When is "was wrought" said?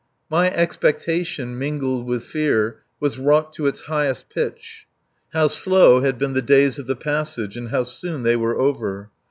2.99-3.53